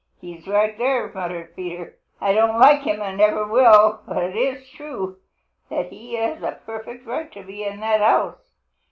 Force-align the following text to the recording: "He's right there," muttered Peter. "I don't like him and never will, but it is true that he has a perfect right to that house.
"He's 0.19 0.47
right 0.47 0.75
there," 0.79 1.11
muttered 1.13 1.55
Peter. 1.55 1.95
"I 2.19 2.33
don't 2.33 2.59
like 2.59 2.81
him 2.81 3.03
and 3.03 3.19
never 3.19 3.45
will, 3.45 4.01
but 4.07 4.23
it 4.23 4.35
is 4.35 4.67
true 4.67 5.19
that 5.69 5.89
he 5.91 6.15
has 6.15 6.41
a 6.41 6.59
perfect 6.65 7.05
right 7.05 7.31
to 7.33 7.43
that 7.43 7.99
house. 8.01 8.51